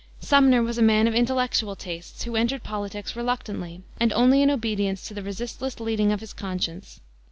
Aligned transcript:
Sumner 0.19 0.63
was 0.63 0.79
a 0.79 0.81
man 0.81 1.07
of 1.07 1.13
intellectual 1.13 1.75
tastes, 1.75 2.23
who 2.23 2.35
entered 2.35 2.63
politics 2.63 3.15
reluctantly, 3.15 3.83
and 3.99 4.11
only 4.13 4.41
in 4.41 4.49
obedience 4.49 5.07
to 5.07 5.13
the 5.13 5.21
resistless 5.21 5.79
leading 5.79 6.11
of 6.11 6.21
his 6.21 6.33
conscience. 6.33 7.01